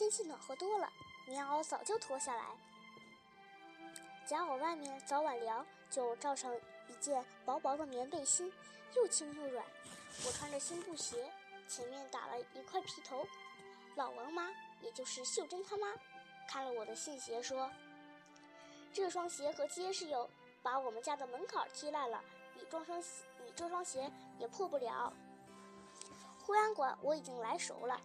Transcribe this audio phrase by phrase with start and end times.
[0.00, 0.90] 天气暖和多了，
[1.26, 2.56] 棉袄早就脱下来，
[4.24, 6.50] 夹袄外面早晚凉，就罩上
[6.88, 8.50] 一件薄薄的棉背心，
[8.96, 9.62] 又轻又软。
[10.24, 11.30] 我穿着新布鞋，
[11.68, 13.26] 前面打了一块皮头。
[13.94, 14.48] 老王妈，
[14.80, 15.92] 也就是秀珍他妈，
[16.48, 17.70] 看了我的新鞋说
[18.94, 20.30] ：“这双鞋和结实有，
[20.62, 22.24] 把我们家的门槛踢烂了，
[22.54, 25.12] 你装双你这双鞋也破不了。”
[26.42, 28.00] 会安馆我已经来熟了，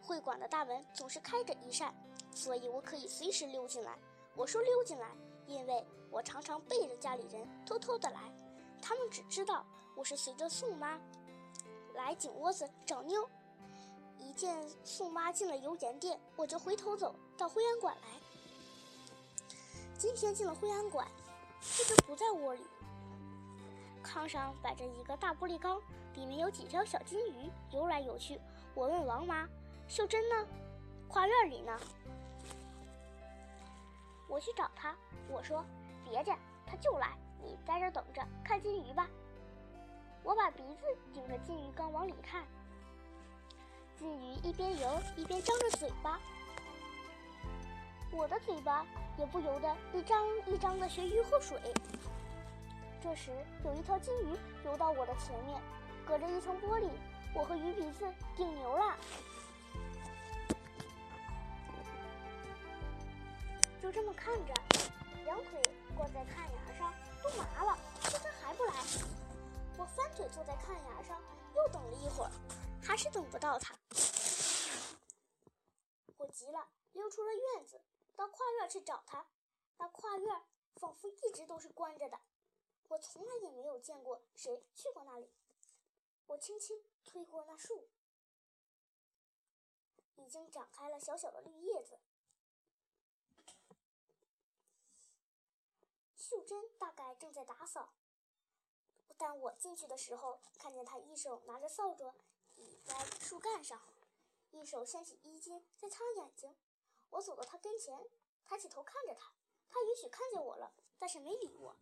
[0.00, 1.94] 会馆的大门总是开着一扇，
[2.34, 3.98] 所以我可以随时溜进来。
[4.34, 5.08] 我说溜进来，
[5.46, 8.32] 因为我常常背着家里人偷偷的来，
[8.80, 9.64] 他们只知道
[9.96, 10.98] 我是随着宋妈
[11.94, 13.28] 来井窝子找妞。
[14.18, 18.08] 一见宋妈进了油盐店，我就回头走到灰安馆来。
[19.96, 21.06] 今天进了灰安馆，
[21.60, 22.62] 秀珍不在窝里，
[24.04, 25.80] 炕上摆着一个大玻璃缸。
[26.14, 28.40] 里面有几条小金鱼游来游去。
[28.74, 29.48] 我问王妈
[29.88, 30.46] ：“秀珍呢？
[31.08, 31.76] 花园里呢？”
[34.28, 34.94] 我去找她。
[35.28, 35.64] 我说
[36.04, 39.08] ：“别介，她就来，你在这等着看金鱼吧。”
[40.22, 42.44] 我把鼻子顶着金鱼缸往里看。
[43.96, 46.20] 金鱼一边游一边张着嘴巴，
[48.12, 51.58] 我的嘴巴也不由得一张一张的学鱼喝水。
[53.00, 53.32] 这时，
[53.64, 55.60] 有一条金鱼游到我的前面。
[56.06, 56.88] 隔着一层玻璃，
[57.34, 58.96] 我和鱼鼻子顶牛了，
[63.88, 64.52] 就这么看着，
[65.24, 65.62] 两腿
[65.96, 66.92] 挂在看牙上
[67.24, 68.74] 都麻了，秀珍还不来。
[69.78, 71.18] 我翻腿坐在看牙上，
[71.54, 72.30] 又等了一会儿，
[72.82, 73.74] 还是等不到他。
[76.18, 77.80] 我急了，溜出了院子，
[78.14, 79.26] 到跨院去找他。
[79.78, 80.42] 那跨院
[80.74, 82.20] 仿佛一直都是关着的，
[82.88, 85.32] 我从来也没有见过谁去过那里。
[86.26, 87.88] 我轻轻推过那树，
[90.16, 91.98] 已经长开了小小的绿叶子。
[96.28, 97.88] 秀珍大概正在打扫，
[99.16, 102.12] 但我进去的时候，看见她一手拿着扫帚
[102.56, 103.80] 倚在树干上，
[104.50, 106.54] 一手掀起衣襟在擦眼睛。
[107.08, 108.06] 我走到她跟前，
[108.44, 109.32] 抬起头看着她，
[109.70, 111.74] 她也许看见我了，但是没理我。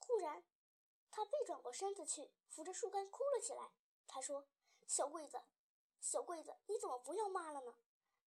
[0.00, 0.44] 忽然。
[1.10, 3.72] 她背转过身子去，扶着树干哭了起来。
[4.06, 4.44] 她说
[4.86, 5.40] ：“小桂子，
[6.02, 7.74] 小桂子，你怎么不要妈了呢？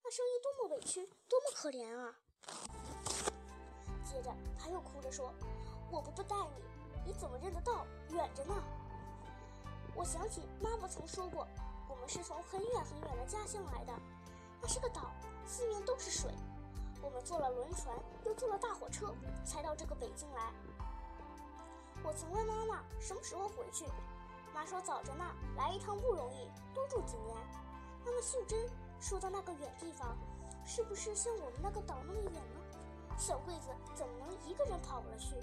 [0.02, 2.20] 那声音多么委屈，多么可怜啊！”
[4.12, 4.30] 接着
[4.60, 5.32] 他又哭着说
[5.90, 7.86] ：“我不不带你，你怎么认得到？
[8.10, 8.54] 远着呢。”
[9.96, 11.48] 我想起妈妈曾说过，
[11.88, 13.94] 我们是从很远很远的家乡来的，
[14.62, 15.12] 那是个岛，
[15.46, 16.30] 四面都是水。
[17.02, 17.96] 我们坐了轮船，
[18.26, 19.14] 又坐了大火车，
[19.46, 20.52] 才到这个北京来。
[22.04, 23.86] 我曾问妈妈什么时候回去，
[24.54, 25.24] 妈说早着呢，
[25.56, 27.36] 来一趟不容易，多住几年。
[28.04, 30.18] 那么秀珍说的那个远地方，
[30.66, 32.61] 是不是像我们那个岛那么远呢？
[33.22, 35.36] 小桂子怎么能一个人跑了去？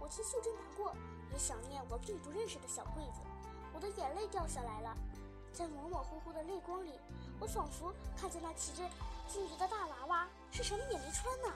[0.00, 0.96] 我替秀珍难过，
[1.30, 3.20] 也想念我并不认识的小桂子。
[3.74, 4.96] 我的眼泪掉下来了，
[5.52, 6.98] 在模模糊糊的泪光里，
[7.38, 8.82] 我仿佛看见那骑着
[9.28, 11.48] 金鱼的大娃娃是什么也没穿呢。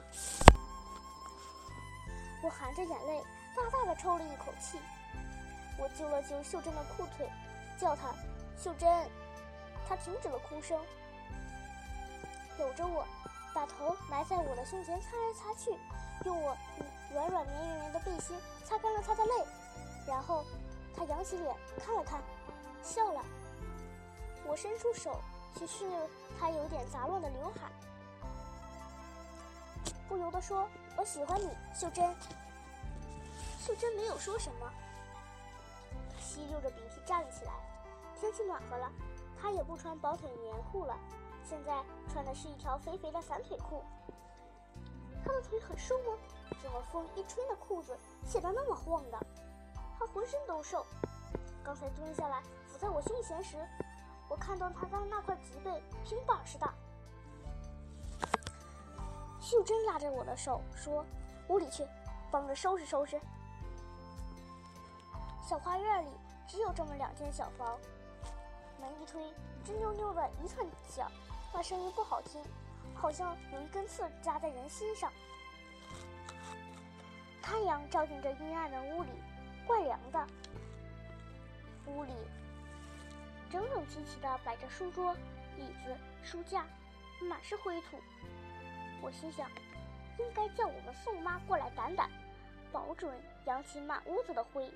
[2.42, 3.24] 我含着眼泪。
[3.56, 4.80] 大大的抽了一口气，
[5.78, 7.30] 我揪了揪秀珍的裤腿，
[7.78, 8.12] 叫她
[8.58, 9.08] 秀珍，
[9.88, 10.76] 她停止了哭声，
[12.58, 13.06] 搂着我，
[13.54, 15.70] 把头埋在我的胸前，擦来擦去，
[16.24, 16.56] 用我
[17.12, 19.46] 软软绵绵的背心擦干了她的泪，
[20.08, 20.44] 然后
[20.96, 22.20] 她扬起脸看了看，
[22.82, 23.24] 笑了。
[24.46, 25.20] 我伸出手
[25.56, 25.88] 去拭
[26.38, 27.70] 她有点杂乱的刘海，
[30.08, 32.14] 不由得说：“我喜欢你，秀珍。”
[33.64, 34.70] 秀珍没有说什么，
[36.20, 37.52] 吸溜着鼻涕站了起来。
[38.20, 38.90] 天气暖和了，
[39.40, 40.98] 她也不穿薄腿棉裤了，
[41.44, 43.84] 现在穿的是一条肥肥的散腿裤。
[45.24, 46.18] 他的腿很瘦吗？
[46.62, 49.18] 怎么风一吹，那裤子显得那么晃的？
[49.98, 50.84] 他浑身都瘦。
[51.62, 53.56] 刚才蹲下来伏在我胸前时，
[54.28, 56.70] 我看到他的那块脊背平板似的。
[59.40, 61.04] 秀珍拉着我的手说
[61.48, 61.86] ：“屋里去，
[62.30, 63.20] 帮着收拾收拾。”
[65.46, 66.10] 小花院里
[66.46, 67.78] 只有这么两间小房，
[68.80, 69.22] 门一推，
[69.64, 71.10] 吱扭扭的一串响，
[71.56, 72.42] 那声音不好听，
[72.96, 75.12] 好像有一根刺扎在人心上。
[77.40, 79.10] 太阳照进这阴暗的屋里，
[79.64, 80.26] 怪凉的。
[81.86, 82.12] 屋里
[83.52, 85.14] 整整齐齐地摆着书桌、
[85.56, 86.66] 椅子、书架，
[87.22, 88.00] 满是灰土。
[89.00, 89.48] 我心想，
[90.18, 92.08] 应该叫我们宋妈过来掸掸，
[92.72, 93.14] 保准
[93.46, 94.68] 扬起满屋子的灰。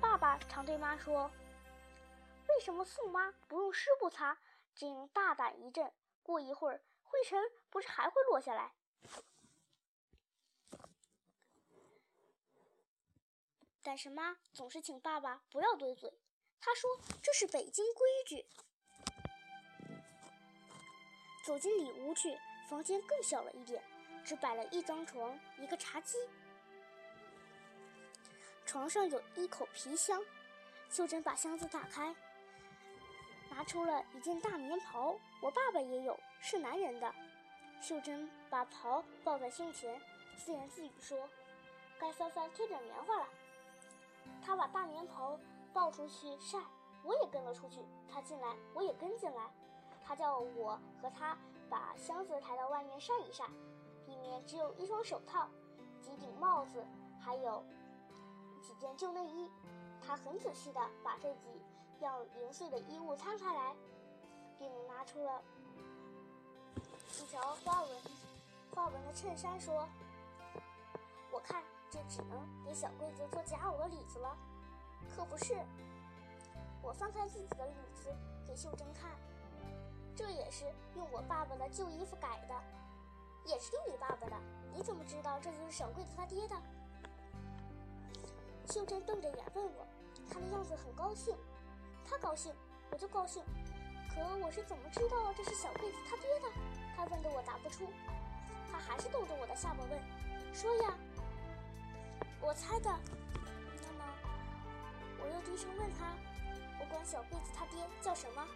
[0.00, 1.30] 爸爸常对妈说
[2.48, 4.34] ：“为什么宋妈不用湿布擦，
[4.76, 5.92] 竟大胆一震。
[6.22, 7.40] 过一会儿，灰尘
[7.70, 8.74] 不是还会落下来？
[13.82, 16.12] 但是妈总是请爸爸不要多嘴，
[16.60, 16.90] 她说
[17.22, 18.44] 这是北京规矩。
[21.44, 22.36] 走进里屋去，
[22.68, 23.80] 房间更小了一点，
[24.24, 26.18] 只摆了一张床，一个茶几。
[28.64, 30.20] 床上有一口皮箱，
[30.90, 32.12] 秀珍把箱子打开，
[33.56, 35.16] 拿出了一件大棉袍。
[35.40, 37.10] 我爸爸也有，是男人的。
[37.80, 39.98] 秀珍把袍抱在胸前，
[40.36, 41.26] 自言自语说
[41.98, 43.26] ：“该翻翻贴点棉花了。”
[44.44, 45.38] 他把大棉袍
[45.72, 46.58] 抱出去晒，
[47.02, 47.80] 我也跟了出去。
[48.12, 49.50] 他进来，我也跟进来。
[50.04, 51.36] 他叫我和他
[51.70, 53.46] 把箱子抬到外面晒一晒，
[54.06, 55.48] 里面只有一双手套、
[56.02, 56.84] 几顶帽子，
[57.18, 57.64] 还有
[58.60, 59.50] 几件旧内衣。
[60.06, 61.48] 他很仔细地把这几
[62.04, 63.74] 样零碎的衣物摊开来，
[64.58, 65.42] 并拿出了
[67.18, 67.90] 一条花纹
[68.74, 69.88] 花纹的衬衫，说
[71.32, 74.36] ：“我看这只能给小桂子做夹袄的里子了。”
[75.14, 75.54] 可不是，
[76.82, 78.14] 我翻开自己的里子
[78.46, 79.12] 给秀珍看。
[80.14, 80.64] 这也是
[80.96, 82.54] 用我爸爸的旧衣服改的，
[83.44, 84.36] 也是用你爸爸的。
[84.74, 86.56] 你怎么知道这就是小桂子他爹的？
[88.66, 89.86] 秀珍瞪着眼问我，
[90.30, 91.36] 他的样子很高兴。
[92.08, 92.54] 他高兴，
[92.90, 93.42] 我就高兴。
[94.08, 96.48] 可我是怎么知道这是小桂子他爹的？
[96.96, 97.92] 他问得我答不出。
[98.70, 100.00] 他还是逗着我的下巴问
[100.54, 100.94] ：“说呀。”
[102.40, 102.90] 我猜的。
[103.82, 104.04] 那么，
[105.20, 106.14] 我又低声问他
[106.80, 108.46] ：“我管小桂子他爹叫什么？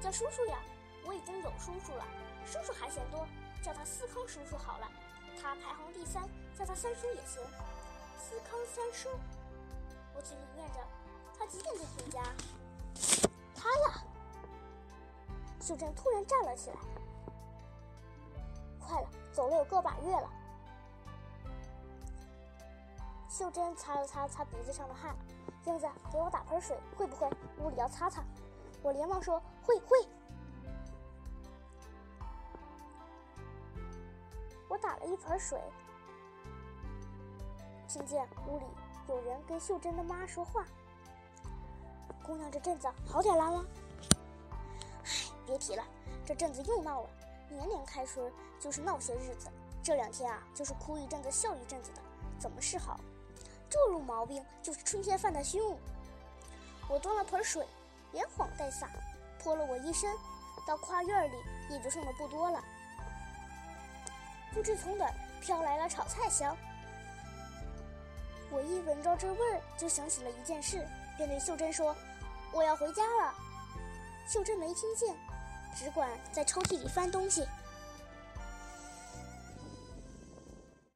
[0.00, 0.58] 叫叔叔呀。”
[1.04, 2.06] 我已经有叔叔了，
[2.44, 3.26] 叔叔还嫌多，
[3.62, 4.86] 叫他思康叔叔好了。
[5.40, 6.22] 他排行第三，
[6.56, 7.42] 叫他三叔也行。
[8.18, 9.08] 思康三叔，
[10.14, 10.80] 我嘴里念着。
[11.38, 12.22] 他几点就回家？
[13.54, 14.04] 他呀！
[15.60, 16.76] 秀珍突然站了起来。
[18.78, 20.30] 快了，走了有个把月了。
[23.28, 25.16] 秀珍擦了擦擦鼻子上的汗，
[25.64, 27.30] 英子给我打盆水，会不会？
[27.58, 28.22] 屋里要擦擦。
[28.82, 30.08] 我连忙说会会。
[34.68, 35.60] 我打了一盆水，
[37.88, 38.64] 听见屋里
[39.08, 40.64] 有人跟秀珍的妈说话
[42.30, 43.66] ：“姑娘，这阵子好点啦吗？”
[45.02, 45.10] 唉，
[45.44, 45.82] 别提了，
[46.24, 47.10] 这阵子又闹了。
[47.48, 49.48] 年年开春就是闹些日子，
[49.82, 52.00] 这两天啊，就是哭一阵子笑一阵子的，
[52.38, 53.00] 怎么是好？
[53.68, 55.76] 这路毛病就是春天犯的凶。
[56.88, 57.66] 我端了盆水，
[58.12, 58.88] 连晃带洒，
[59.42, 60.08] 泼了我一身，
[60.64, 61.34] 到跨院里
[61.68, 62.62] 也就剩的不多了。
[64.54, 66.56] 不知从哪飘来了炒菜香，
[68.52, 70.86] 我一闻着这味儿，就想起了一件事，
[71.16, 71.92] 便对秀珍说
[72.52, 73.34] ：“我要回家了。”
[74.28, 75.16] 秀珍没听见，
[75.74, 77.46] 只管在抽屉里翻东西。